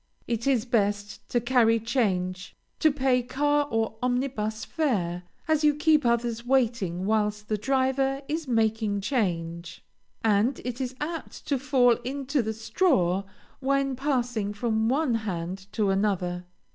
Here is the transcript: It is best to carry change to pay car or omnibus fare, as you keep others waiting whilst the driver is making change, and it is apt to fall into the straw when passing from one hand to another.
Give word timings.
It 0.27 0.47
is 0.47 0.65
best 0.65 1.29
to 1.29 1.39
carry 1.39 1.79
change 1.79 2.55
to 2.79 2.91
pay 2.91 3.21
car 3.21 3.67
or 3.69 3.99
omnibus 4.01 4.65
fare, 4.65 5.21
as 5.47 5.63
you 5.63 5.75
keep 5.75 6.07
others 6.07 6.43
waiting 6.43 7.05
whilst 7.05 7.49
the 7.49 7.57
driver 7.59 8.23
is 8.27 8.47
making 8.47 9.01
change, 9.01 9.85
and 10.23 10.59
it 10.65 10.81
is 10.81 10.95
apt 10.99 11.45
to 11.45 11.59
fall 11.59 11.97
into 11.97 12.41
the 12.41 12.55
straw 12.55 13.25
when 13.59 13.95
passing 13.95 14.53
from 14.55 14.89
one 14.89 15.13
hand 15.13 15.67
to 15.73 15.91
another. 15.91 16.45